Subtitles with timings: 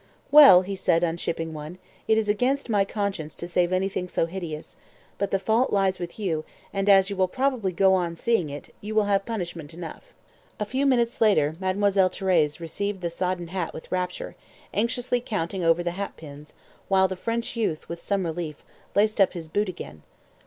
[0.31, 4.75] "Well," he said, unshipping one, "it is against my conscience to save anything so hideous.
[5.19, 6.43] But the fault lies with you,
[6.73, 10.11] and as you will probably go on seeing it, you will have punishment enough."
[10.59, 14.35] A few minutes later Mademoiselle Thérèse received the sodden hat with rapture,
[14.73, 16.55] anxiously counting over the hat pins,
[16.87, 18.63] while the French youth, with some relief,
[18.95, 20.01] laced up his boot again.